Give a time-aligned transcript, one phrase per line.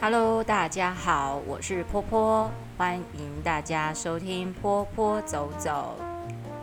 [0.00, 5.96] Hello，大家好，我是波波，欢迎大家收听波波走走。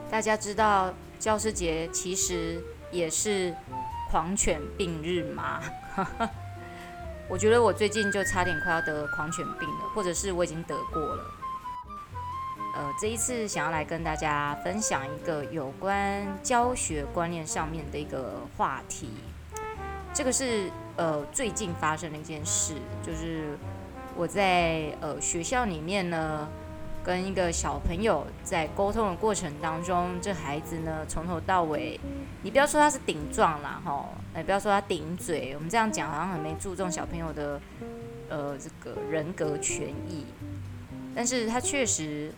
[0.10, 3.54] 大家知道教师节其实也是
[4.10, 5.62] 狂犬病日吗？
[7.28, 11.24] 我觉得我最近就差点快要得狂犬病了，或者是我已经得过了。
[12.78, 19.10] 呃，这一次想要来跟大家分享一个有关教学观念上面的一个话题。
[20.14, 22.74] 这个是呃最近发生的一件事，
[23.04, 23.58] 就是
[24.16, 26.48] 我在呃学校里面呢，
[27.04, 32.00] 跟一个小朋友在沟通的过程当中，这孩子呢从头到尾，
[32.44, 34.10] 你不要说他是顶撞啦，吼。
[34.34, 37.60] 哎，不要说他顶嘴，我们这样讲好像很没注重小朋友的，
[38.28, 40.26] 呃，这个人格权益。
[41.16, 42.30] 但是他确实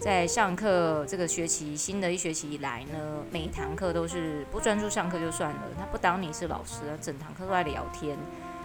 [0.00, 8.18] 在上课这个学期，新的一学期以来呢，每一堂课都是不专注上课就算了，他不当你是老师，整堂课都在聊天，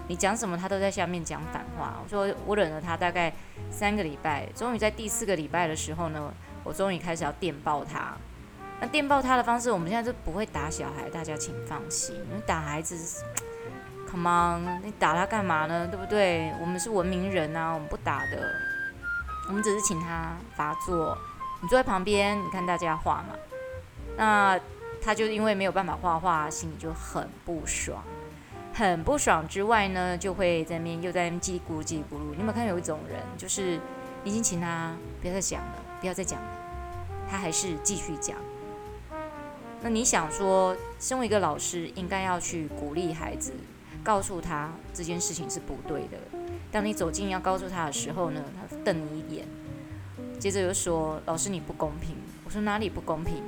[0.08, 2.02] 你讲什么他都在下面讲反话。
[2.04, 3.32] 我说我忍了他大概
[3.70, 6.34] 三个礼拜，终于在第四个礼拜的时候呢，
[6.64, 8.18] 我终于开始要电报他。
[8.82, 12.16] 那电报他的方式，我们现在就不会打小孩，大家请放心。
[12.34, 13.24] 你打孩子
[14.10, 15.88] ，come on，你打他干嘛呢？
[15.88, 16.52] 对不对？
[16.60, 18.69] 我们是文明人啊，我们不打的。
[19.50, 21.18] 我们只是请他发作，
[21.60, 23.36] 你坐在旁边，你看大家画嘛。
[24.16, 24.60] 那
[25.02, 28.04] 他就因为没有办法画画，心里就很不爽，
[28.76, 32.30] 很不爽之外呢，就会在面又在叽里咕噜叽里咕噜。
[32.34, 33.80] 你有没有看有一种人，就是
[34.24, 36.48] 已经请他不要再讲了，不要再讲了，
[37.28, 38.38] 他还是继续讲。
[39.82, 43.52] 那你想说，身为一个老师，应该要去鼓励孩子，
[44.04, 46.20] 告诉他这件事情是不对的。
[46.72, 49.46] 当你走近要告诉他的时候呢，他瞪你一眼，
[50.40, 53.44] 接着又说：“老师你不公平。”我说：“哪里不公平？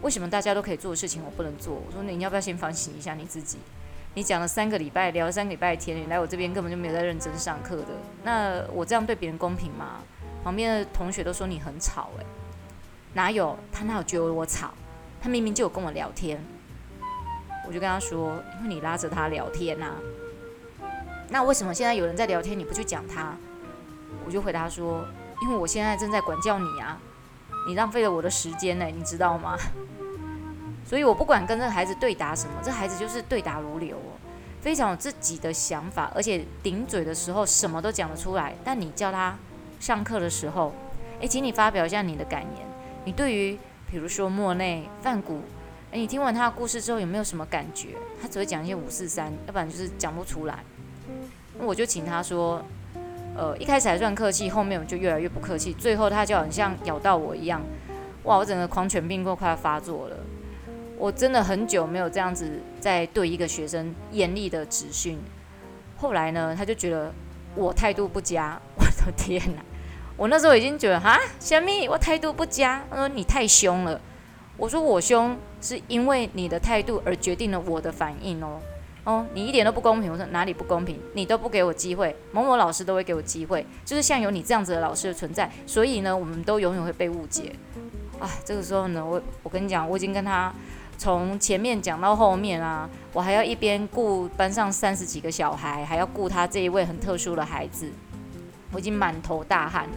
[0.00, 3.58] 为什么大家都可以做的事情我不能做？”我说：“你要不要先反省一下你自己？
[4.14, 7.88] 你讲了三个礼拜，聊了三个礼拜天，你来我这边根本就没有在认真上课的。
[8.24, 10.00] 那我这样对别人公平吗？
[10.42, 12.24] 旁边的同学都说你很吵，诶，
[13.12, 13.54] 哪有？
[13.70, 14.70] 他哪有觉得我吵？”
[15.20, 16.42] 他明明就有跟我聊天，
[17.66, 19.92] 我就跟他说：“因为你拉着他聊天呐。”
[21.28, 23.36] 那为什么现在有人在聊天，你不去讲他？
[24.24, 25.04] 我就回答说
[25.42, 26.98] ：“因为我现在正在管教你啊，
[27.66, 29.56] 你浪费了我的时间呢，你知道吗？”
[30.86, 34.16] 所以我不管跟这个孩子对答什么，这孩子就是对答如流哦，
[34.60, 38.54] 非常有自己的想法，而且顶嘴的时候什么都讲得出来。
[38.64, 39.36] 但你叫他
[39.80, 40.72] 上课的时候，
[41.20, 42.66] 诶，请你发表一下你的感言，
[43.04, 43.58] 你对于。
[43.90, 45.40] 比如说莫内、梵谷，
[45.92, 47.96] 诶，你听完他的故事之后有没有什么感觉？
[48.20, 50.62] 他只会讲一些五四三，要不然就是讲不出来。
[51.58, 52.62] 那我就请他说，
[53.38, 57.62] 呃，一开始还算客气，后面我就越来越不客气，最后他就很像咬到我一样，
[58.24, 60.16] 哇，我整个狂犬病都快要发作了。
[60.98, 65.16] 我真的很久没有这样子在对一个学生严厉的指训。
[65.96, 67.14] 后来呢，他就觉得
[67.54, 69.62] 我态度不佳，我的天哪！
[70.16, 72.84] 我那时候已经觉得哈，小咪，我态度不佳。
[72.90, 74.00] 他说你太凶了。
[74.56, 78.58] 我说我凶是因为你的态度而决定了我的反应哦。
[79.08, 80.12] 哦，你一点都不公平。
[80.12, 81.00] 我说哪里不公平？
[81.14, 87.54] 你都不给我机会，某某老师都会给我机会，就是像有你这样子的老师的存在，所以呢，我们都永远会被误解。
[88.20, 90.52] 啊，这个时候呢，我我跟你讲，我已经跟他
[90.98, 97.90] 从前面讲到后面啊，我还要一边顾班上三十几个小孩，还要顾他这一位很特殊的孩子。
[98.72, 99.96] 我已经满头大汗了，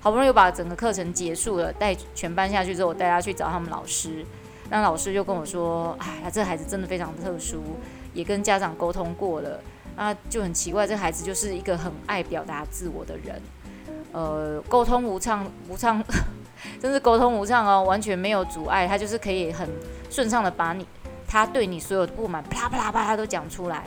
[0.00, 4.22] 好不容易把整个课程结束了，带全班下去之后，我带他去找他们老师，
[4.68, 7.62] 那老师就跟我说：“哎，他这孩子真的非常特殊，
[8.12, 9.60] 也跟家长沟通过了，
[9.96, 13.40] 啊，就很奇怪，这孩子就是一个很爱表达自我的人，
[14.12, 16.02] 呃，沟通无畅，无畅，
[16.80, 19.68] 真是沟通无畅哦，完全没有阻碍，他就是可以很
[20.10, 20.86] 顺畅的把你
[21.26, 23.84] 他对你所有的不满，啪啦啪啦啪啦都讲出来，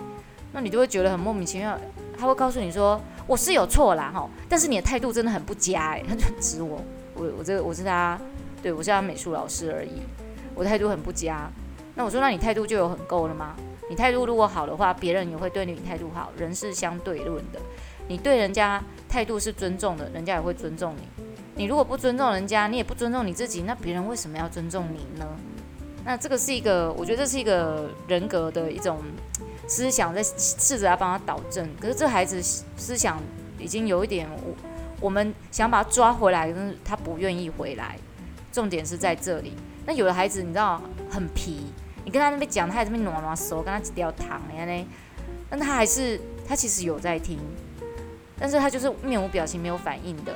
[0.51, 1.78] 那你就会觉得很莫名其妙，
[2.17, 6.83] 他会告诉你说。”我是有错啦哈，但是你的态度真的很不佳哎，他就指我，
[7.16, 8.19] 我我这个我是他，
[8.62, 10.01] 对我是他美术老师而已，
[10.53, 11.50] 我态度很不佳。
[11.95, 13.56] 那我说，那你态度就有很够了吗？
[13.93, 16.31] 你态度如果好的话，别人也会对你态度好。
[16.35, 17.59] 人是相对论的，
[18.07, 21.23] 你对人家态度是尊重的，人家也会尊重你。
[21.53, 25.27] 你如果不尊重人家，你也不尊重你自己，那别人为什么要尊重你呢？
[26.03, 29.00] 那这个是一个，我觉得这是一个人格的一种。
[29.68, 33.21] 思想在试着要帮他导正，可是这孩子思想
[33.59, 34.56] 已经有一点，我
[35.01, 37.95] 我们想把他抓回来，但是他不愿意回来。
[38.51, 39.53] 重点是在这里。
[39.85, 40.81] 那有的孩子你知道
[41.12, 41.68] 很皮，
[42.05, 44.88] 你跟他那边讲，他还在那边暖暖手，跟他几条糖哎呢，
[45.50, 47.39] 但他还是他其实有在听，
[48.39, 50.33] 但是他就是面无表情，没有反应的。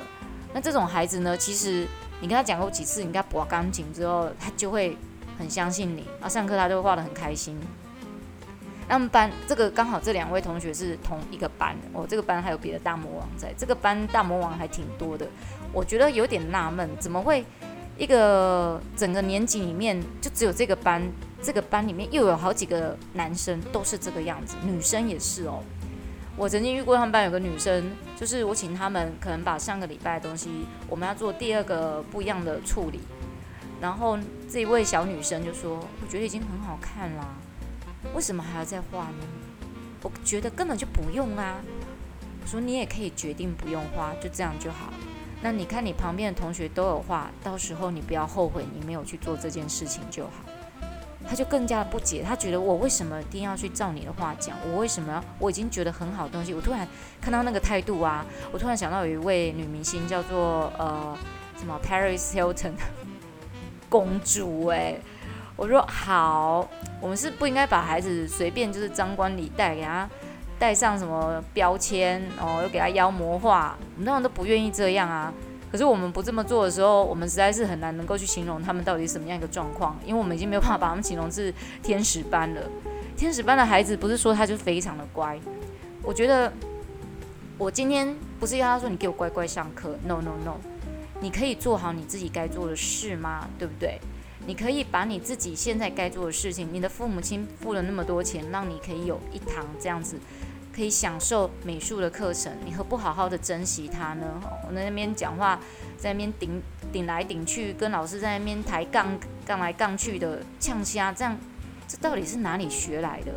[0.53, 1.85] 那这种孩子呢，其实
[2.21, 4.97] 你跟他讲过几次，你跟他博钢琴之后，他就会
[5.37, 7.59] 很相信你，啊，上课他就会画得很开心。
[8.89, 15.27] 他们班这个刚好这两位同学是同一个班，我、哦、这个班还有别的大魔王在，这个班大魔王还挺多的。
[15.73, 17.43] 我觉得有点纳闷，怎么会
[17.97, 21.03] 一个整个年级里面就只有这个班，
[21.41, 25.63] 这个班里面又有好几个男生都是这个样子，女生也是哦。
[26.35, 32.99] 我曾经遇过他们班有个女生，就是我请他们可能把上个礼拜的东西，我们要做第二个不一样的处理，
[33.81, 34.17] 然后
[34.49, 37.35] 这一位小女生就说：“我觉得已经很好看啦。”
[38.13, 39.25] 为什么还要再画呢？
[40.03, 41.57] 我觉得根本就不用啊！
[42.43, 44.93] 我说你也可以决定不用画，就这样就好。
[45.41, 50.31] 那你看你旁边的同学都有画，到时候你不要后悔你没有去做这件事情就好。
[51.25, 54.55] 他就更加不解，他觉得我为什么一定要去照你的话讲？
[54.65, 55.23] 我为什么？
[55.39, 56.87] 我已经觉得很好的东西，我突然
[57.21, 61.17] 看到那个态度啊，我突然想到有一位女明星叫做呃
[61.57, 62.73] 什么 Paris Hilton
[63.89, 64.95] 公主哎、
[65.55, 66.67] 我说好，
[67.01, 70.09] 我们是不应该把孩子随便就是张冠李戴，给他
[70.59, 75.33] 带上什么标签哦，又给他妖魔化，我们当然都不愿意这样啊。
[75.71, 81.53] 可是我们不这么做的时候，我们实在是很难能够去形容他们到底什么样一个状况，因为我们已经没有办法把他们形容是
[81.83, 82.61] 天使班了。
[83.15, 85.39] 天使班的孩子不是说他就非常的乖，
[86.03, 86.51] 我觉得
[87.57, 90.55] 我今天不是要他说你给我乖乖上课，no no no，
[91.19, 93.47] 你可以做好你自己该做的事吗？
[93.57, 93.99] 对不对？
[94.45, 100.15] 你可以把你自己现在该做的事情，你的父母亲付了那么多钱，让你可以有一堂这样子
[100.77, 104.39] 可以享受美术的课程，你何不好好的珍惜它呢？
[104.69, 105.59] 我在那边讲话，
[105.97, 106.61] 在那边顶
[106.93, 111.35] 顶来顶去，跟老师在那边抬杠杠来杠去的呛虾，这样
[111.87, 113.33] 这到底是哪里学来的？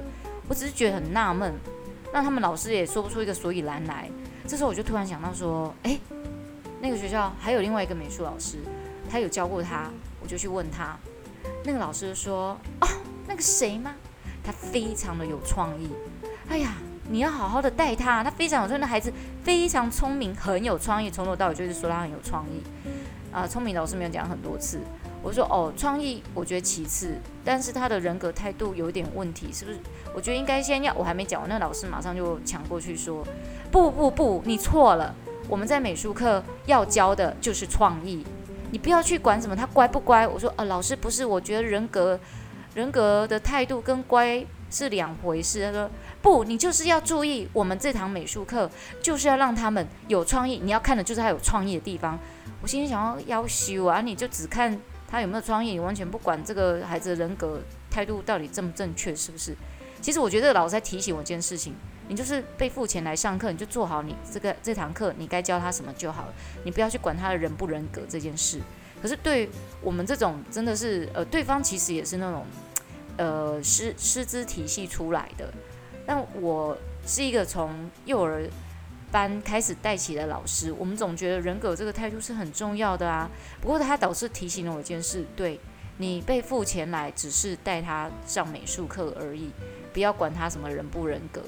[0.49, 1.55] 我只是觉得很纳闷，
[2.13, 4.11] 让他们老师也说不出一个所以然来。
[4.47, 5.99] 这时候我就突然想到说，诶，
[6.83, 8.59] 那个学校还有另外一个美术老师，
[9.11, 9.91] 他有教过他。
[10.23, 10.95] 我就去问他，
[11.65, 12.89] 那个老师说：“哦，
[13.27, 13.95] 那个谁吗？
[14.45, 15.89] 他非常的有创意。
[16.51, 16.75] 哎呀，
[17.11, 19.13] 你要好好的带他，他非常有创意，那孩子
[19.43, 21.11] 非常聪明，很有创意。
[21.11, 22.63] 从头到尾就是说他很有创意。
[23.33, 24.81] 啊，聪明老师没有讲很多次。
[25.23, 29.79] 我说哦，创意我觉得其次，但是他的人格态度有点问题，是不是？
[30.15, 30.95] 我觉得应该先要。
[30.95, 33.27] 我还没讲完，那老师马上就抢过去说：
[33.73, 35.15] 不不不，你错了。
[35.49, 38.25] 我们在美术课要教的就是创意。”
[38.73, 42.19] 你不要去管什么他乖不乖，我说，呃，老师不是，我觉得人格，
[42.73, 45.63] 人格的态度跟乖是两回事。
[45.63, 45.91] 他说
[46.23, 48.71] 不，你就是要注意，我们这堂美术课
[49.03, 52.19] 就是要让他们有创意，你要看的就是他有创意的地方。
[52.63, 54.79] 我心里想要要修啊，你就只看
[55.11, 59.55] 他有没有创意，你完全不管这个孩子的人格态度到底正不正确，是不是？
[60.01, 61.75] 其实我觉得老师在提醒我一件事情。
[62.09, 66.35] 你就是被付钱来上课，你就做好你这个这堂课，你该教他什么就好了，
[66.65, 68.59] 你不要去管他的人不人格这件事。
[69.01, 69.49] 可是对
[69.81, 72.45] 我们这种真的是，呃，对方其实也是那种，
[73.21, 75.53] 呃，师师资体系出来的。
[76.07, 76.75] 但我
[77.07, 78.49] 是一个从幼儿
[79.13, 83.31] 班开始带起的老师，我们总觉得人格这个态度是很重要的啊。
[83.61, 85.61] 不过他导师提醒了我一件事，对，
[85.99, 89.51] 你被付钱来只是带他上美术课而已，
[89.93, 91.43] 不要管他什么人不人格。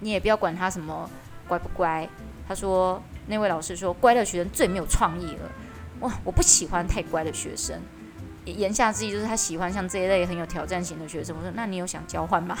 [0.00, 1.08] 你也不要管他什么
[1.46, 2.08] 乖不乖。
[2.48, 5.50] 他说那位老师说，乖的学生最没有创意了。
[6.00, 7.80] 哇，我不喜欢太乖的学生。
[8.44, 11.34] 言下之意就是他喜欢像这一类很有挑战型的学生。
[11.36, 12.56] 我说，那你有想交换吗？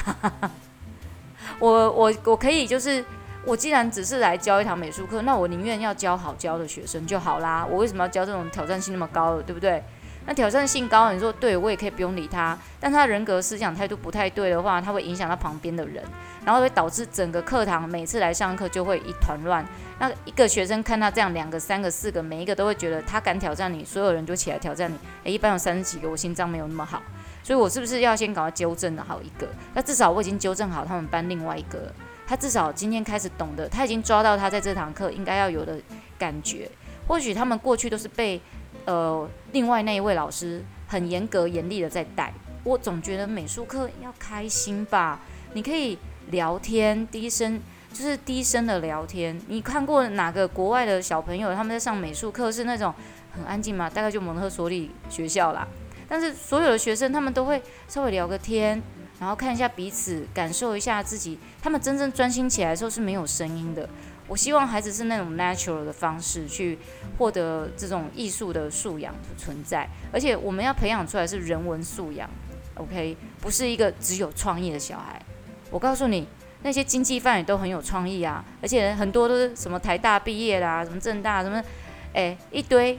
[1.58, 3.04] 我我我可以，就是
[3.44, 7.66] 我既然只是来教一堂美术课，那我宁愿要教好教的学生就好啦。
[7.68, 9.82] 我为什么要教这种挑战性那么高的，对不对？
[10.26, 12.56] 那挑战性高，你说对，我也可以不用理他。
[12.80, 16.02] 但他人格、思想、态度不太对的话，他会影响到旁边的人，
[16.46, 19.64] 然后会导致整个课堂每次来上课就会一团乱。
[19.98, 24.96] 那一个学生看他这样，两个、三个、四个，每一个都会觉得他敢挑战你，所有人就起来挑战你。
[25.24, 27.02] 诶，一般有三十几个，我心脏没有那么好，
[27.42, 29.46] 所以我是不是要先搞快纠正好一个？
[29.74, 31.92] 那至少我已经纠正好他们班另外一个，
[32.26, 35.78] 他至少今天开始懂得，他已经抓到他在这堂课应该要有的
[36.18, 36.70] 感觉。
[37.06, 38.40] 或许他们过去都是被。
[38.86, 45.20] 呃，另外那一位老师很严格、严厉的在带，我总觉得美术课要开心吧？
[45.54, 45.98] 你可以
[46.30, 47.60] 聊天，低声
[47.92, 49.40] 就是低声的聊天。
[49.48, 52.92] 你看过哪个国外的小朋友他们在上美术课是那种
[53.32, 53.88] 很安静吗？
[53.88, 55.66] 大概就蒙特梭利学校啦。
[56.06, 58.82] 但是所有的学生他们都会稍微聊个天，
[59.18, 61.38] 然后看一下彼此，感受一下自己。
[61.62, 63.88] 他们真正专心起来的时候是没有声音的。
[64.26, 66.78] 我希望孩子是那种 natural 的方式去
[67.18, 72.28] 获得这种艺术的素养的存在，而且我们要培养出来是人文素养
[72.76, 75.20] ，OK，不是一个只有创意的小孩。
[75.70, 76.26] 我告诉你，
[76.62, 81.62] 那些经济犯也都很有创意啊，而且很多都是什么台大毕业啦，什么政大什么，
[82.12, 82.98] 哎，一堆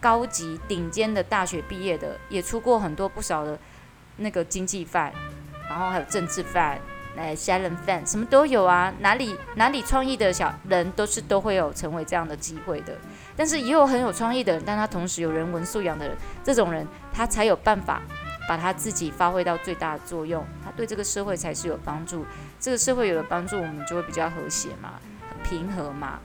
[0.00, 3.58] 高级顶尖的大学毕业的，也出过很多不少的
[4.16, 5.12] 那个经济犯。
[5.66, 6.78] 然后还有政治犯，
[7.16, 8.92] 来 silent fan，什么都有啊。
[9.00, 12.96] 哪里哪里创意的小人都是都会有成为这样的机会的。
[13.36, 18.00] 但是也有很有创意的人，但他同时有人文素养的人，这种人他才有办法
[18.48, 22.24] 把他自己发挥到最大的作用，他对这个社会才是有帮助。
[22.60, 24.94] 这个社会有了帮助，我们就会比较和谐嘛，
[25.28, 26.20] 很平和嘛，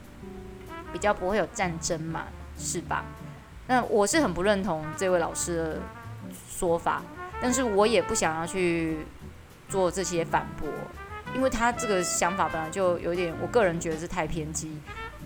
[0.94, 2.26] 比较不会有战争嘛，
[2.58, 3.04] 是吧？
[3.68, 5.80] 那我是很不认同这位老师的
[6.50, 7.04] 说法，
[7.42, 9.06] 但是我也不想要去
[9.70, 10.68] 做这些反驳，
[11.36, 14.78] 因为他这个想法本来就有点，我个人觉得是太偏激。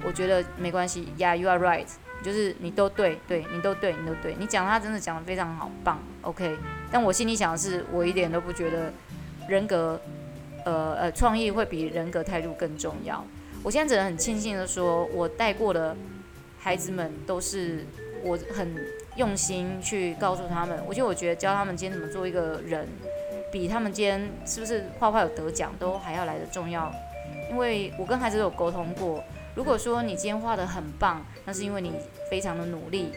[0.04, 1.88] 我觉得没关系，Yeah，you are right，
[2.22, 6.58] 就是你都对，对你都对，你都对，你讲他真的讲得非常好，棒，OK。
[6.92, 8.92] 但我心里想的是，我一点都不觉得
[9.48, 10.02] 人格，
[10.66, 13.24] 呃呃，创意会比人格态度更重要。
[13.64, 15.96] 我现在只能很庆幸的说，我带过的
[16.60, 17.86] 孩子们都是
[18.24, 18.76] 我很
[19.16, 22.86] 用心去告诉他们，而且我觉得教他们今天怎么做一个人，
[23.54, 26.92] 比他们今天是不是画画有得奖都还要来得重要。
[27.52, 29.24] 因为我跟孩子都有沟通过。
[29.56, 31.92] 如果说你今天画得很棒，那是因为你
[32.32, 33.12] 非常的努力，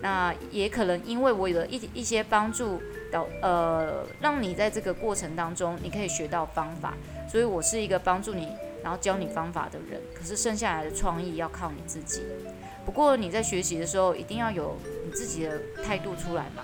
[0.00, 2.80] 那也可能因为我有了一一些帮助，
[3.10, 6.94] 导呃让你在这个过程当中你可以学到方法，
[7.28, 8.48] 所以我是一个帮助你，
[8.84, 10.00] 然后教你方法的人。
[10.14, 12.22] 可是剩下来的创意要靠你自己。
[12.86, 16.62] 不过你在学习的时候一定要有你自己的态度出来嘛。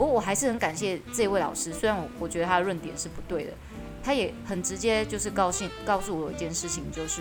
[0.00, 3.52] 不过我还是很感谢这位老师，虽然我我觉得他的论点是不对的。
[4.02, 7.20] 他也很直接，就是告诉告诉我一件事情，就是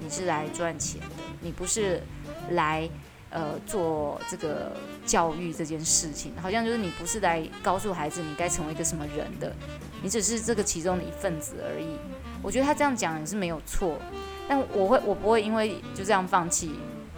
[0.00, 1.06] 你是来赚钱的，
[1.40, 2.02] 你不是
[2.50, 2.90] 来
[3.30, 4.72] 呃做这个
[5.06, 9.54] 教育这件事情，好像就是你不是来告诉孩子你该成为一个什么人的，
[10.02, 11.86] 你只是这个其中的一份子而已。
[12.42, 13.96] 我觉得他这样讲也是没有错，
[14.48, 16.72] 但我会我不会因为就这样放弃，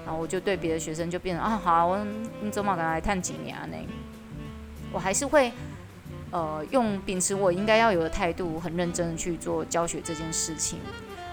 [0.04, 2.06] 然后我就对别的学生就变成啊好啊，我
[2.42, 3.78] 你走马赶来探几年呢？
[4.94, 5.52] 我还是会。
[6.30, 10.80] 呃，用秉持我应该要有的态度，很认真的去做教学这件事情。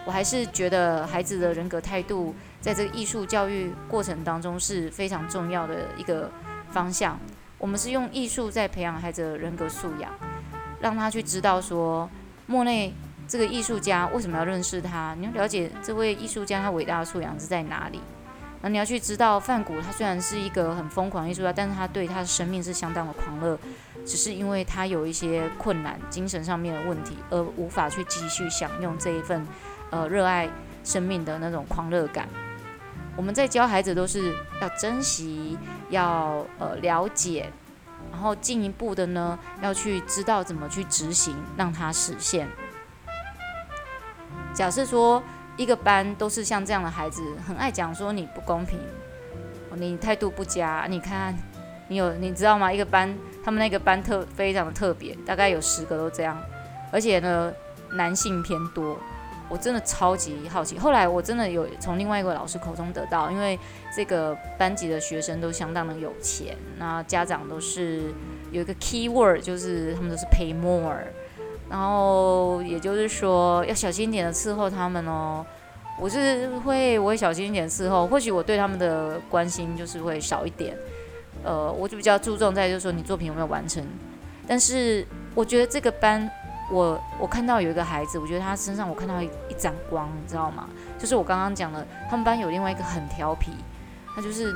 [0.05, 6.29] 我还是觉得孩子的人格态度，在这个艺术教育过程当中是非常重要的一个
[6.69, 7.19] 方向。
[7.57, 10.11] 我们是用艺术在培养孩子的人格素养，
[10.79, 12.07] 让他去知道说，
[12.45, 12.93] 莫内
[13.27, 15.15] 这个艺术家为什么要认识他？
[15.17, 17.99] 你要了解这位艺术家他伟大的素养是在哪里？
[18.61, 23.57] 那你要去知道梵谷，他虽然是一个很疯狂艺术家，但是他对他的生命是相当的狂热。
[24.03, 29.45] 只是因为他有一些困难，精神上面的问题，而无法去继续享用这一份，
[29.91, 30.49] 呃，热爱
[30.83, 32.27] 生命的那种狂热感。
[33.15, 35.55] 我们在教孩子都是要珍惜，
[35.89, 37.51] 要呃了解，
[38.11, 42.47] 然后进一步的呢，要去知道怎么去执行，让他实现。
[44.51, 45.21] 假设说
[45.61, 48.79] 一个班都是像这样的孩子，很爱讲说你不公平，
[49.75, 51.35] 你态度不佳，你看。
[51.87, 52.71] 你有你知道吗？
[52.71, 53.13] 一个班，
[53.43, 56.41] 他们那个班特非常的特别，大概有十个都这样，
[56.89, 57.51] 而且呢，
[57.91, 58.97] 男性偏多。
[59.49, 60.79] 我真的超级好奇。
[60.79, 63.59] 后来我真的有从另外一个老师口中得到，因为
[63.93, 68.13] 这个班级的学生都相当的有钱，那家长都是
[68.51, 71.03] 有一个 key word，就是他们都是 pay more，
[71.71, 75.45] 然后也就是说要小心一点的伺候他们哦。
[75.99, 80.75] 我是会我会小心一点伺候，或许我对他们的关心就是会少一点。
[81.43, 83.83] 呃，我就比较注重在就是说你作品有没有完成，
[84.47, 86.29] 但是我觉得这个班，
[86.71, 90.67] 我我看到有一个孩子，我觉得他身上我看到一一盏光，你知道吗？
[90.97, 93.51] 就是我刚刚讲的，他们班有另外一个很调皮，
[94.15, 94.51] 他就是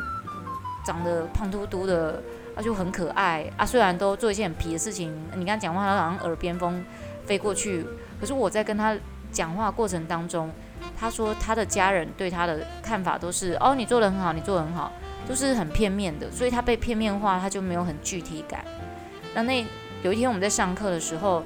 [0.85, 2.21] 长得胖嘟嘟的，
[2.55, 3.65] 他就很可爱啊。
[3.65, 6.83] 虽然都做一些很皮的事情，你跟他讲话，他好像耳边风
[7.25, 7.85] 飞过去，
[8.19, 8.95] 可是我在跟他
[9.31, 10.51] 讲话过程当中，
[10.97, 14.91] 他说他的家人对他的看法都是哦，你做得很好，你做得很好。
[15.27, 18.63] 都是很片面的，所以他被片面化，他就没有很具体感。
[19.33, 19.65] 那那
[20.03, 21.41] 有一天我们在上课的时候，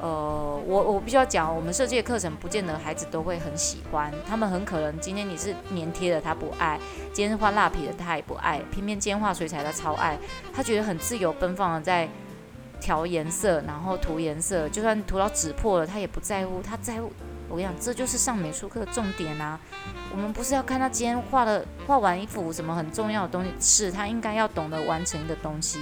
[0.00, 6.76] 呃，我我必须要讲，我们设计的课程不见得孩子都会很喜欢，他们很可能今天你是粘贴的，他不爱；
[7.12, 10.18] 今天是画蜡笔的，他也不爱；偏偏今天画水彩，他超爱。
[10.52, 12.08] 他觉得很自由奔放的在
[12.82, 17.12] 调颜色，然后涂颜色，就算涂到纸破了，他也不在乎，他在乎。
[17.48, 19.60] 我跟你讲，这就是上美术课的重点啊！
[20.10, 25.78] 我们不是要看他今天画的画完一幅什么很重要的东西，是他应该要懂得完成的东西。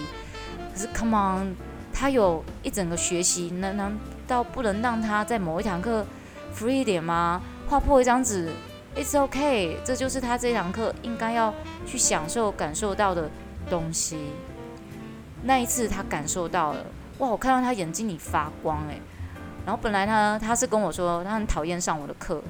[0.74, 1.54] 可是，come on，
[1.92, 6.04] 他有一整个学习，难难道不能让他在某一堂课
[6.54, 7.40] free 一点吗？
[7.68, 8.52] 画破一张纸
[8.96, 11.54] ，It's OK，这就是他这堂课应该要
[11.86, 13.30] 去享受、感受到的
[13.70, 14.18] 东西。
[15.42, 16.84] 那一次他感受到了，
[17.18, 17.28] 哇！
[17.28, 19.00] 我看到他眼睛里发光，诶。
[19.64, 22.42] 然后本来呢，他是跟我说他很讨厌上我的课，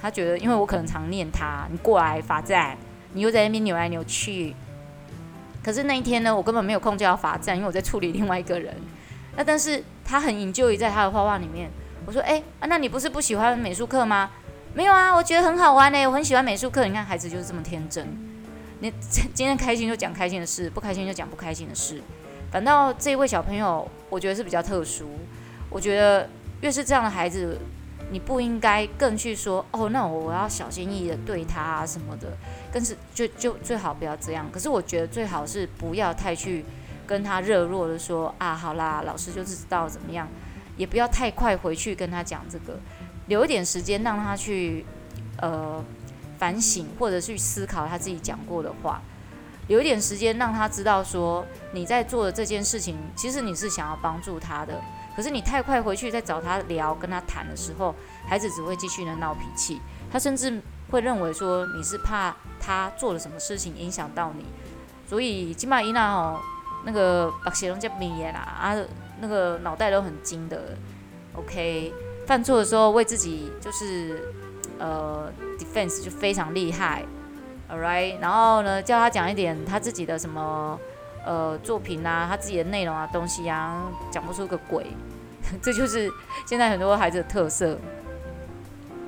[0.00, 2.76] 他觉得因为我可能常念他，你过来罚站，
[3.12, 4.54] 你又在那边扭来扭去。
[5.62, 8.74] 可是那一天呢，我根本没有空叫他罚站，因为我在处理另外一个人。
[9.36, 11.70] 那但是他很引咎于在他的画画里面。
[12.06, 14.30] 我说，哎，啊，那你不是不喜欢美术课吗？
[14.74, 16.86] 没有啊，我觉得很好玩呢，我很喜欢美术课。
[16.86, 18.06] 你看，孩子就是这么天真。
[18.80, 18.90] 你
[19.34, 22.00] 今天开心就讲开心的事，不开心就讲不开心的事。
[22.50, 25.08] 反倒这一位小朋友，我觉得是比较特殊。
[25.70, 26.28] 我觉得
[26.62, 27.58] 越是这样的孩子，
[28.10, 32.28] 你不应该更去说哦，那我我要小心翼翼的对他啊什么的，
[32.72, 34.46] 更是就就最好不要这样。
[34.50, 36.64] 可是我觉得最好是不要太去
[37.06, 40.26] 跟他热络的说啊，好啦，老师就是知道怎么样，
[40.76, 42.78] 也不要太快回去跟他讲这个，
[43.26, 44.86] 留一点时间让他去
[45.36, 45.84] 呃
[46.38, 49.02] 反省或者去思考他自己讲过的话，
[49.68, 54.80] 留一点时间让他知道说你在做的这件事情，其实你是想要帮助他的。
[55.14, 57.94] 可是你太快回去再找他聊、跟他谈的时候，
[58.28, 59.80] 孩子只会继续的闹脾气。
[60.10, 64.44] 他甚至会认为说你是怕他做了什么事情影响到你。
[65.08, 66.40] 所以金马伊娜哦，
[66.84, 68.76] 那个把血龙叫眯啦啊，
[69.20, 70.76] 那个脑袋都很精的。
[71.34, 71.92] OK，
[72.26, 74.32] 犯错的时候为自己就是
[74.78, 77.04] 呃 defense 就非常厉害。
[77.70, 80.78] Alright，然后呢叫他讲一点他自己的什么。
[81.26, 84.86] 呃，作品啊，他自己的内容啊，东西啊，讲不出个鬼，
[85.60, 86.10] 这就是
[86.46, 87.76] 现在很多孩子的特色。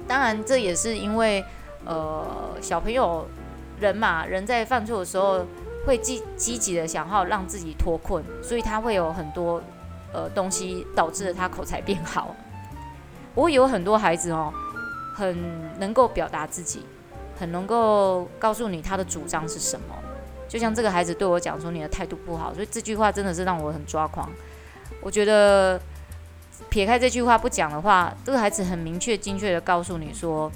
[0.06, 1.42] 当然，这也是因为
[1.86, 3.26] 呃，小朋友
[3.80, 5.46] 人嘛，人在犯错的时候
[5.86, 9.62] 会积积极的想要让自己脱困，所以他会有很多
[10.12, 12.34] 呃东西导致了他口才变好。
[13.34, 14.52] 不过有很多孩子哦，
[15.14, 15.38] 很
[15.78, 16.84] 能够表达自己，
[17.40, 19.97] 很能够告诉你他的主张是什么。
[20.47, 24.28] 就像这个孩子对我讲说，你的态度不好，所以这句话真的是让我很抓狂。
[25.00, 25.80] 我觉得
[26.68, 30.52] 撇开这句话不讲的话，这个孩子很明确、精确地告诉你说，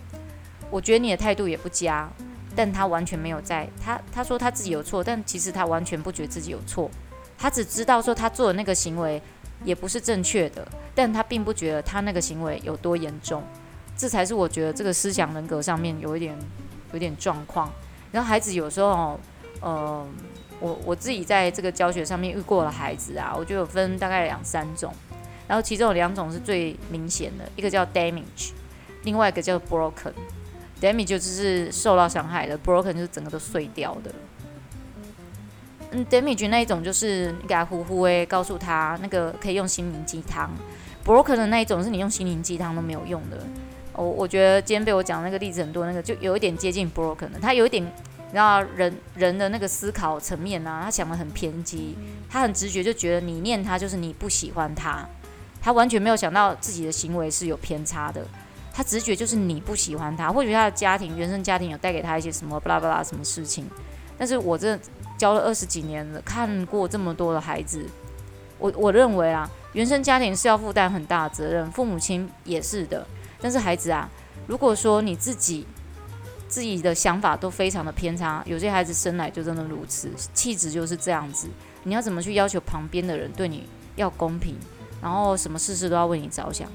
[0.69, 2.07] 我觉得你的态度也不佳，
[2.55, 6.91] 但他完全没有在他他说他自己有错，但其实他完全不觉得自己有错，
[7.39, 9.23] 他只知道说他做的那个行为
[9.65, 13.43] 也不是正确的，但他并不觉得他那个行为有多严重，
[13.97, 16.37] 这才是我觉得这个思想人格上面有一点
[16.95, 17.71] 有点状况。
[18.11, 19.21] 然后孩子有时候。
[19.61, 20.07] 呃，
[20.61, 24.93] 我我自己在这个教学上面遇过了孩子啊，我就有分大概两三种，
[25.49, 28.51] 然后其中有两种是最明显的，一个叫 damage，
[29.05, 30.13] 另外一个叫 broken。
[30.83, 34.15] damage 就是受到伤害的，broken 就是整个都碎掉的。
[35.93, 40.51] 嗯，damage 那一种就是你给他呼呼诶，告诉他那个可以用心灵鸡汤
[41.07, 43.39] ；broken 的那一种是你用心灵鸡汤都没有用的。
[43.95, 47.85] 我我觉得今天被我讲那个例子很多，那个就有一点接近 broken 的，他有一点。
[48.33, 51.97] 然后人人的那个思考层面啊，他想得很偏激，
[52.29, 55.09] 他很直觉就觉得你念他就是你不喜欢他，
[55.63, 58.27] 他完全没有想到自己的行为是有偏差的，
[58.73, 63.71] 他直觉就是你不喜欢他，或许他的家庭原生家庭有带给他一些什么巴拉巴拉什么事情，
[64.19, 64.77] 但是我这
[65.17, 67.87] 教了二十几年了，看过这么多的孩子，
[68.59, 73.07] 我我认为啊，原生家庭是要负担很大的责任，父母亲也是的，
[73.45, 74.09] 但是孩子啊，
[74.47, 75.67] 如果说你自己。
[76.47, 81.49] 自己的想法都非常的偏差，有些孩子生来就真的如此，气质就是这样子。
[81.83, 84.55] 你要怎么去要求旁边的人对你要公平，
[85.03, 86.69] 然后什么事事都要为你着想？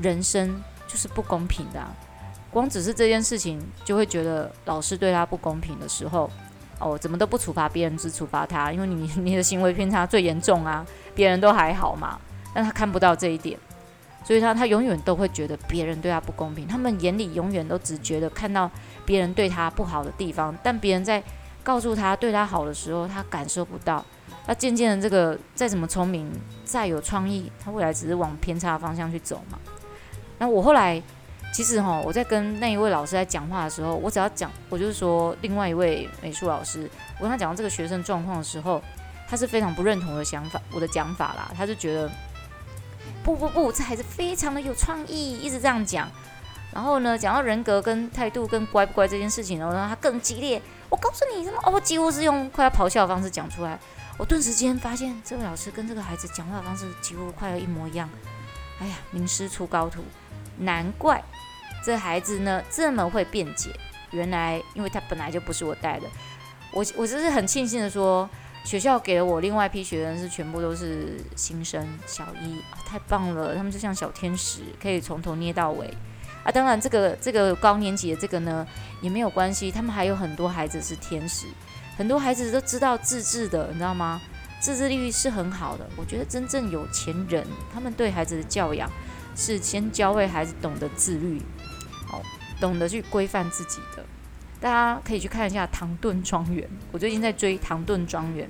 [0.00, 1.80] 人生就是不公平的，
[2.50, 6.28] 光只是这件事情就会觉得老师对他不公平的时候，
[6.80, 12.18] 哦，怎么都不处罚别人，只处罚他，因为你你的行为偏差最严重啊，别人都还好嘛，
[12.52, 13.56] 但他看不到这一点。
[14.24, 18.70] 所以他他永远都会觉得别人对他不公平，他们眼里永远都只觉得看到
[19.04, 21.22] 别人对他不好的地方，但别人在
[21.62, 24.04] 告诉他对他好的时候，他感受不到。
[24.46, 26.30] 那渐渐的，这个再怎么聪明、
[26.64, 29.58] 再有创意，他未来只是往偏差方向去走嘛。
[30.38, 31.00] 那我后来
[31.52, 38.82] 其实哈，我在跟那一位老师在讲话的时候，我只要讲，我就是说另外一位美术老师，我跟他讲到这个学生状况的时候，
[39.28, 42.10] 他是非常不认同的想法，我的讲法啦，他就觉得。
[43.24, 46.10] 不不不，这孩子非常的有创意，一直这样讲。
[46.72, 50.60] 然后呢，讲到人格跟态度跟乖不乖这件事情，然后让他更激烈。
[50.88, 51.58] 我告诉你，什么？
[51.64, 53.78] 哦，我几乎是用快要咆哮的方式讲出来。
[54.18, 58.08] 我顿时间发现，这位老师跟这个孩子讲话的方式几乎快要一模一样。
[58.80, 60.02] 哎呀，名师出高徒，
[60.58, 61.22] 难怪
[61.84, 63.70] 这孩子呢这么会辩解。
[64.10, 66.06] 原来，因为他本来就不是我带的。
[66.72, 68.28] 我我就是很庆幸的说。
[68.64, 73.54] 学校给了我另外一批学生，是全部都是新生小一，啊，太棒了！
[73.54, 75.92] 他们就像小天使，可以从头捏到尾
[76.44, 76.50] 啊。
[76.50, 78.66] 当然，这个这个高年级的这个呢
[79.00, 81.46] 也没有关系，他们还有很多孩子是天使，
[81.98, 84.20] 很多孩子都知道自制的，你知道吗？
[84.60, 85.84] 自制力是很好的。
[85.96, 87.44] 我觉得真正有钱人，
[87.74, 88.88] 他们对孩子的教养
[89.34, 91.42] 是先教会孩子懂得自律，
[92.12, 92.22] 哦，
[92.60, 94.04] 懂得去规范自己的。
[94.62, 98.46] 大家可以去看一下《唐顿庄园》，我最近在追《唐顿庄园》。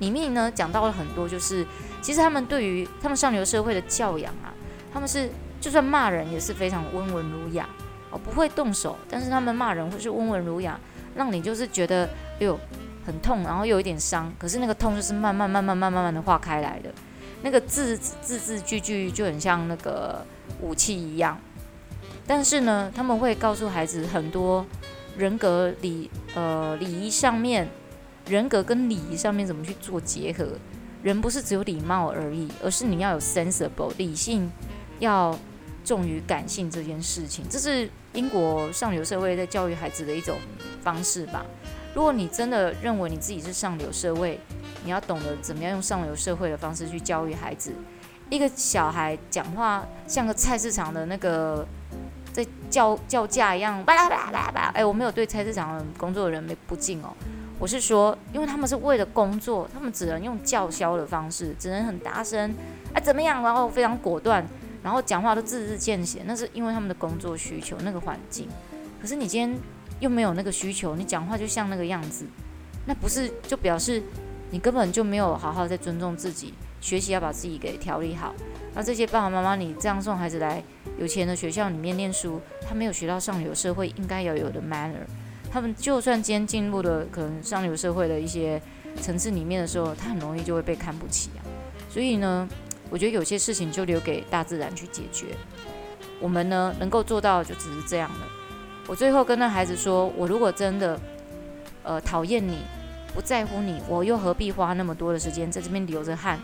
[0.00, 1.64] 里面呢讲到了很多，就是
[2.02, 4.52] 其实他们对于他们上流社会的教养啊，
[4.92, 7.68] 他们是就算骂人也是非常温文儒雅
[8.10, 10.78] 哦，不会动手，但是他们骂人会是温文儒雅，
[11.14, 12.04] 让你就是觉得
[12.40, 12.58] 哎呦
[13.06, 16.90] 很痛，然后又有一点伤，可是那个痛就是慢慢慢慢慢慢慢的化开来的，
[17.42, 20.26] 那个字字字句句就很像那个
[20.60, 21.38] 武器一样，
[22.26, 24.66] 但是呢，他们会告诉孩子很多
[25.16, 27.68] 人格礼呃礼仪上面。
[28.28, 30.58] 人格跟礼仪上面怎么去做结合？
[31.00, 34.50] 人不是只有礼貌而已，而是你要有 sensible 理性，
[34.98, 35.38] 要
[35.84, 37.44] 重于感性这件事情。
[37.48, 40.36] 这是英国上流社会在教育孩子的一种
[40.82, 41.46] 方式吧。
[41.94, 44.40] 如果你真的认为你自己是上流社会，
[44.82, 47.72] 你要懂得怎么样用上流社会的方式去教育孩子。
[48.28, 51.64] 一个小孩讲话像个菜市场的那个
[52.36, 54.70] 在叫叫价一样，巴拉巴拉巴拉。
[54.74, 57.08] 哎，我没有对菜市场工作的人没不敬哦。
[57.58, 62.54] 我是说，因为他们是为了工作，他们只能用叫嚣的方式，只能很大声，
[62.92, 63.42] 哎，怎么样？
[63.42, 64.46] 然后非常果断，
[64.82, 66.24] 然后讲话都字字见血。
[66.26, 68.46] 那是因为他们的工作需求，那个环境。
[69.00, 69.58] 可是你今天
[70.00, 72.26] 又没有那个需求，你讲话就像那个样子，
[72.84, 74.02] 那不是就表示
[74.50, 78.34] 你根本就没有好好在尊重自己，学习要把自己给调理好。
[78.74, 80.62] 那这些爸爸妈妈，你这样送孩子来
[80.98, 85.06] 有钱的学校里面念书，他没有学到上流社会应该要有的 manner。
[85.50, 88.60] 他们就算今天进入了可能上流社会的一些
[89.00, 91.40] 层次里面的时候，他很容易就会被看不起啊。
[91.88, 92.46] 所以呢，
[92.90, 95.28] 我觉得有些事情就留给大自然去解决。
[96.20, 98.26] 我们呢，能够做到就只是这样了。
[98.86, 101.00] 我最后跟那孩子说：我如果真的
[101.82, 102.58] 呃讨厌你，
[103.14, 106.38] 不在乎你，我又何必花那么多的时间在这边流着汗，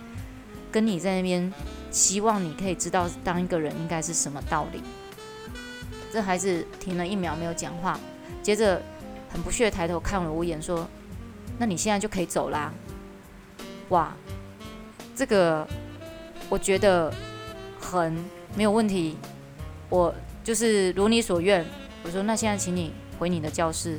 [0.73, 1.53] 跟你在那边
[1.93, 4.83] 希望你可以知道当一个人应该是什么道理？
[6.11, 8.01] 这孩子停了一秒没有讲话，
[8.43, 8.83] 接着。
[9.35, 10.87] 很不屑抬头看了我一眼，说
[11.57, 12.71] ：“那你现在就可以走啦。”
[13.89, 14.15] 哇，
[15.17, 15.67] 这个
[16.51, 17.11] 我觉得
[17.81, 18.15] 很
[18.55, 19.17] 没有问题。
[19.89, 21.65] 我就是如你所愿。
[22.03, 23.99] 我说：“那现在请你回你的教室。”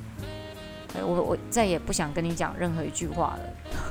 [1.02, 3.84] 我我再也不想跟你讲任何一句话了。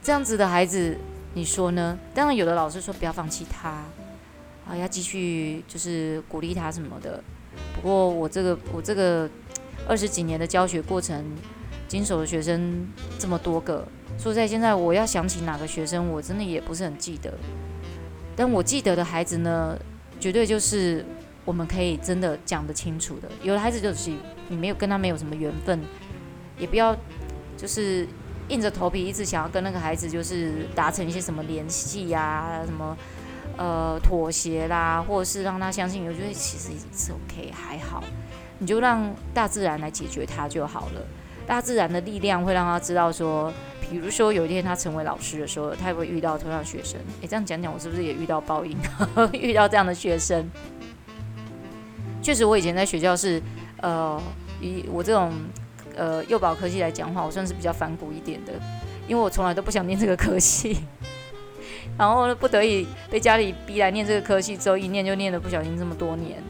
[0.00, 0.96] 这样子的孩子，
[1.34, 1.98] 你说呢？
[2.14, 3.84] 当然，有的老师说不要放弃他，
[4.66, 7.22] 啊，要继续就是鼓励他什么的。
[7.74, 9.28] 不过我这个我这个。
[9.88, 11.24] 二十几年的教学过程，
[11.88, 12.86] 经手的学生
[13.18, 13.84] 这么多个，
[14.18, 17.32] 说在现在我要想起哪个学生，我真的也不是很记得。
[18.36, 19.76] 但我记得的孩子呢，
[20.20, 21.04] 绝对就是
[21.46, 23.28] 我们可以真的讲得清楚的。
[23.42, 24.12] 有的孩子就是
[24.48, 25.80] 你没有跟他没有什么缘分，
[26.58, 26.94] 也不要
[27.56, 28.06] 就是
[28.50, 32.96] 硬着头皮一直想要跟那个孩子就是达成一些什么联系呀，什么
[33.56, 38.02] 呃妥协啦，或者是让他相信，我觉得其实是 OK 还好。
[38.58, 41.00] 你就让大自然来解决他就好了。
[41.46, 47.00] 大自然的力量会让他知道说，比如说有一天他成为老师的时候，他也会遇到同样学生。
[47.22, 48.76] 诶，这样讲讲，我是不是也遇到报应？
[49.32, 50.48] 遇到这样的学生，
[52.22, 53.42] 确实，我以前在学校是，
[53.78, 54.20] 呃，
[54.60, 55.32] 以我这种
[55.96, 58.52] 呃幼保科系来讲话，我算是比较反骨一点的，
[59.08, 60.78] 因为我从来都不想念这个科系，
[61.98, 66.42] 然后不得已被家里逼来念这个科系，之后一念就念了不小心这么多年。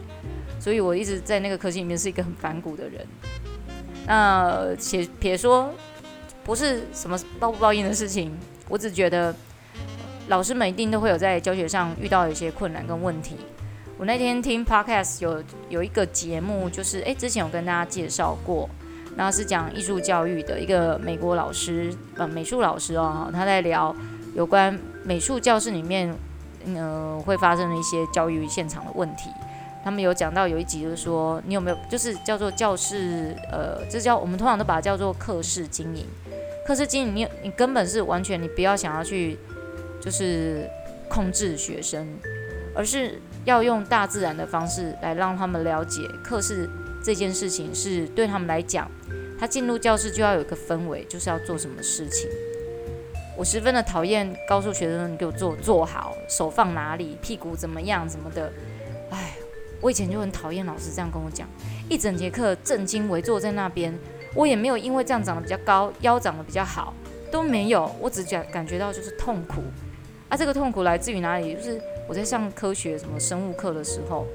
[0.58, 3.06] 所以我一直在那个科系里面是一个很反骨的人。
[4.06, 5.72] 那且撇说
[6.44, 8.30] 不是什么报不报应的事情，
[8.68, 9.34] 我只觉得
[10.28, 13.36] 老师们一定都会有在教学上遇到一些困难跟问题。
[13.96, 18.68] 我那天听 podcast 有有一个节目，就是诶，之前有跟大家介绍过，
[19.16, 23.94] 那是讲艺术教育的一个美国老师，呃，美术老师哦，他在聊
[24.34, 26.14] 有关美术教室里面，
[26.74, 29.30] 呃，会发生的一些教育现场的问题。
[29.82, 36.06] 他们有讲到有一集，就是说你有没有，就是叫做教室，呃，这叫我们通常都把它叫做课室经营。
[36.66, 39.38] 课室经营，你你根本是完全你不要想要去，
[40.00, 40.68] 就是
[41.08, 42.06] 控制学生，
[42.74, 46.68] 而是要用大自然的方式来让他们了解课室
[47.02, 48.86] 这件事情是对他们来讲，
[49.40, 52.28] 他进入教室就要有一个氛围，就是要做什么事情。
[53.36, 58.52] 我十分的讨厌告诉学生你给我坐坐好，手放哪里，屁股怎么样什么的，
[59.10, 59.32] 哎。
[59.82, 61.48] 我以前就很讨厌老师这样跟我讲，
[61.88, 63.98] 一整节课正襟危坐在那边，
[64.34, 66.92] 我也没有因为这样长得比较高，腰长得比较好，
[67.32, 69.62] 都没有，我只感感觉到就是痛苦，
[70.28, 71.54] 啊，这个痛苦来自于哪里？
[71.54, 74.26] 就是我在上科学什么生物课的时候，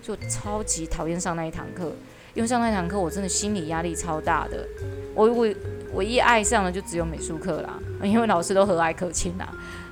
[0.00, 1.90] 就超级讨厌上那一堂课，
[2.34, 4.66] 因为上那堂课我真的心理压力超大的，
[5.14, 5.48] 我我
[5.94, 9.48] 唯一爱上的就只有美术课啦，因为老师都和蔼可亲啦。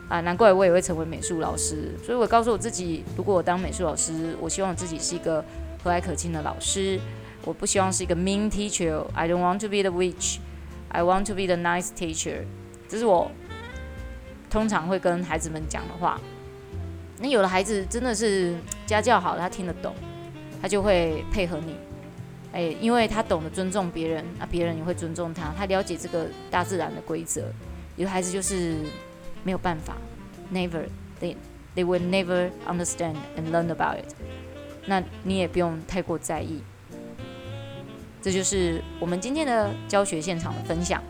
[0.09, 1.95] 啊，难怪我也会成为美术老师。
[2.05, 5.45] 所以我告诉我自己，如果我当美术老师，我希望我自己是一个
[5.85, 6.99] 和蔼可亲的老师。
[7.45, 9.05] 我不希望是一个 mean teacher。
[9.15, 10.39] I don't want to be the witch.
[10.89, 12.39] I want to be the nice teacher。
[12.89, 13.31] 这是我
[14.51, 16.21] 通常会跟孩子们讲的话。
[17.21, 19.95] 那有的孩子真的是家教好，他听得懂，
[20.61, 21.77] 他就会配合你。
[22.53, 25.53] 哎，因为他懂得尊重别人，那别人也会尊重他。
[25.57, 27.43] 他了解这个大自然的规则。
[27.97, 28.77] 有的孩子就是
[29.45, 29.97] 没有办法
[30.53, 30.85] ，never
[31.21, 31.37] they
[31.77, 34.15] they will never understand and learn about it。
[34.87, 36.63] 那你也不用太过在意。
[38.23, 41.03] 这就是我们今天的教学现场的分享。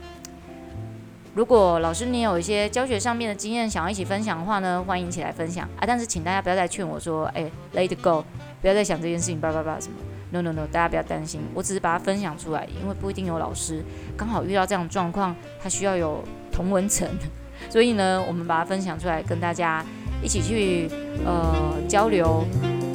[1.33, 5.85] 如果老师你有一些教学上面的经验想要一起分享的话呢，欢迎一起来分享啊！
[5.87, 8.25] 但是请大家不要再劝我说，哎，let it go，
[8.61, 9.95] 不要再想这件事情，叭叭叭什么
[10.31, 13.85] ？No no no，大家不要担心，我只是把它分享出来，因为不一定有老师
[14.17, 17.09] 刚好遇到这样状况，他需要有同文层，
[17.69, 19.85] 所以呢，我们把它分享出来，跟大家
[20.23, 20.89] 一起去
[21.25, 22.45] 呃交流。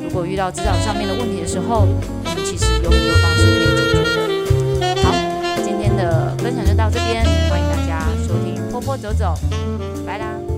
[0.02, 5.04] 如果遇到职场上面的问题的时候，我们其实有很多方式可以解决的。
[5.04, 5.12] 好，
[5.62, 9.34] 今天的分享就到这边，欢迎大家收听坡坡走走，
[10.06, 10.55] 拜啦。